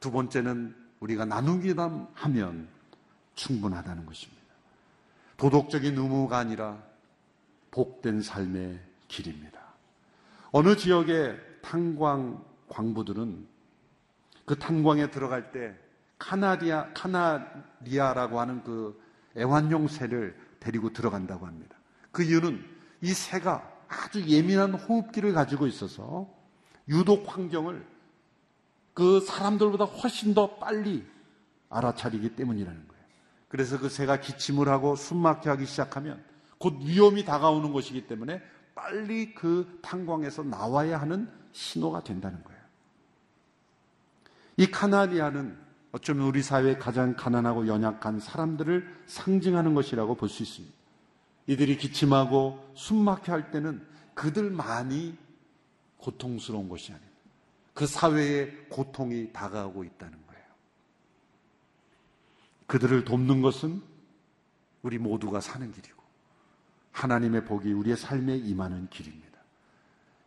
두 0.00 0.10
번째는 0.10 0.74
우리가 0.98 1.24
나누기만 1.24 2.08
하면 2.14 2.66
충분하다는 3.36 4.06
것입니다. 4.06 4.42
도덕적인 5.36 5.96
의무가 5.96 6.38
아니라 6.38 6.82
복된 7.70 8.22
삶의 8.22 8.80
길입니다. 9.06 9.60
어느 10.50 10.74
지역의 10.74 11.38
탄광 11.62 12.44
광부들은 12.68 13.46
그 14.44 14.58
탄광에 14.58 15.12
들어갈 15.12 15.52
때 15.52 15.76
카나리아, 16.18 16.92
카나리아라고 16.92 18.40
하는 18.40 18.64
그 18.64 19.00
애완용 19.36 19.86
새를 19.86 20.36
데리고 20.58 20.92
들어간다고 20.92 21.46
합니다. 21.46 21.76
그 22.10 22.24
이유는 22.24 22.71
이 23.02 23.12
새가 23.12 23.68
아주 23.88 24.26
예민한 24.26 24.72
호흡기를 24.74 25.32
가지고 25.34 25.66
있어서 25.66 26.28
유독 26.88 27.36
환경을 27.36 27.84
그 28.94 29.20
사람들보다 29.20 29.84
훨씬 29.84 30.34
더 30.34 30.56
빨리 30.56 31.04
알아차리기 31.68 32.36
때문이라는 32.36 32.88
거예요. 32.88 33.02
그래서 33.48 33.78
그 33.78 33.88
새가 33.88 34.20
기침을 34.20 34.68
하고 34.68 34.96
숨막혀 34.96 35.50
하기 35.50 35.66
시작하면 35.66 36.22
곧 36.58 36.78
위험이 36.80 37.24
다가오는 37.24 37.72
것이기 37.72 38.06
때문에 38.06 38.40
빨리 38.74 39.34
그 39.34 39.78
탄광에서 39.82 40.44
나와야 40.44 41.00
하는 41.00 41.28
신호가 41.52 42.02
된다는 42.04 42.42
거예요. 42.44 42.62
이 44.56 44.66
카나리아는 44.70 45.58
어쩌면 45.92 46.26
우리 46.26 46.42
사회의 46.42 46.78
가장 46.78 47.14
가난하고 47.16 47.66
연약한 47.66 48.20
사람들을 48.20 49.02
상징하는 49.06 49.74
것이라고 49.74 50.14
볼 50.14 50.28
수 50.28 50.42
있습니다. 50.42 50.81
이들이 51.52 51.76
기침하고 51.76 52.72
숨막혀 52.74 53.32
할 53.32 53.50
때는 53.50 53.84
그들만이 54.14 55.16
고통스러운 55.98 56.68
것이 56.68 56.92
아닙니다. 56.92 57.12
그 57.74 57.86
사회에 57.86 58.46
고통이 58.68 59.32
다가오고 59.32 59.84
있다는 59.84 60.12
거예요. 60.26 60.44
그들을 62.66 63.04
돕는 63.04 63.42
것은 63.42 63.82
우리 64.82 64.98
모두가 64.98 65.40
사는 65.40 65.70
길이고 65.70 66.02
하나님의 66.92 67.44
복이 67.44 67.72
우리의 67.72 67.96
삶에 67.96 68.36
임하는 68.36 68.88
길입니다. 68.88 69.22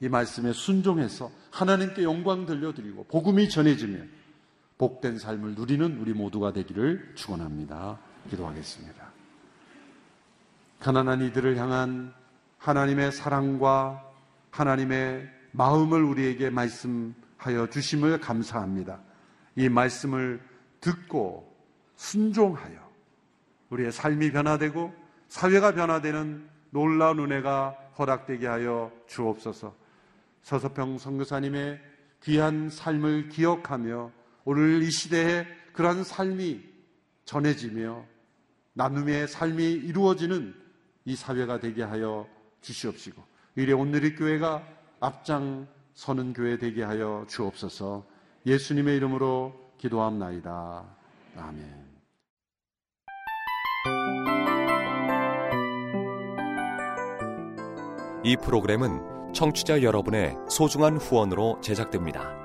이 0.01 0.09
말씀에 0.09 0.53
순종해서 0.53 1.31
하나님께 1.51 2.03
영광 2.03 2.45
들려드리고 2.45 3.05
복음이 3.05 3.49
전해지면 3.49 4.09
복된 4.77 5.19
삶을 5.19 5.55
누리는 5.55 5.99
우리 5.99 6.13
모두가 6.13 6.53
되기를 6.53 7.13
축원합니다. 7.15 7.99
기도하겠습니다. 8.29 9.04
가난한 10.79 11.21
이들을 11.21 11.57
향한 11.57 12.13
하나님의 12.57 13.11
사랑과 13.11 14.03
하나님의 14.51 15.29
마음을 15.51 16.03
우리에게 16.03 16.49
말씀하여 16.49 17.69
주심을 17.71 18.19
감사합니다. 18.19 18.99
이 19.55 19.69
말씀을 19.69 20.41
듣고 20.81 21.55
순종하여 21.95 22.85
우리의 23.69 23.91
삶이 23.91 24.31
변화되고 24.31 24.93
사회가 25.27 25.73
변화되는 25.73 26.47
놀라운 26.69 27.19
은혜가 27.19 27.75
허락되게 27.97 28.47
하여 28.47 28.91
주옵소서. 29.07 29.75
서서평 30.41 30.97
선교사님의 30.97 31.81
귀한 32.23 32.69
삶을 32.69 33.29
기억하며 33.29 34.11
오늘 34.43 34.83
이 34.83 34.91
시대에 34.91 35.45
그러한 35.73 36.03
삶이 36.03 36.63
전해지며 37.25 38.05
나눔의 38.73 39.27
삶이 39.27 39.63
이루어지는 39.63 40.53
이 41.05 41.15
사회가 41.15 41.59
되게 41.59 41.83
하여 41.83 42.27
주시옵시고 42.61 43.21
이래 43.55 43.73
오늘의 43.73 44.15
교회가 44.15 44.63
앞장 44.99 45.67
서는 45.93 46.33
교회 46.33 46.57
되게 46.57 46.83
하여 46.83 47.25
주옵소서 47.29 48.05
예수님의 48.45 48.97
이름으로 48.97 49.53
기도함나이다. 49.77 50.85
아멘. 51.37 51.85
이 58.23 58.35
프로그램은 58.37 59.33
청취자 59.33 59.83
여러분의 59.83 60.35
소중한 60.49 60.97
후원으로 60.97 61.59
제작됩니다. 61.61 62.44